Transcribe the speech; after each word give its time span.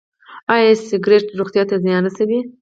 ایا 0.53 0.71
سګرټ 0.89 1.25
روغتیا 1.39 1.63
ته 1.69 1.75
زیان 1.83 2.03
رسوي؟ 2.07 2.39